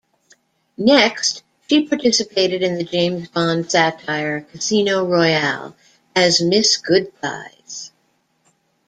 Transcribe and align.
Next, 0.79 1.43
she 1.69 1.87
participated 1.87 2.63
in 2.63 2.73
the 2.79 2.83
James 2.83 3.27
Bond 3.27 3.69
satire, 3.69 4.41
"Casino 4.51 5.05
Royale", 5.05 5.75
as 6.15 6.41
Miss 6.41 6.77
Goodthighs. 6.81 7.91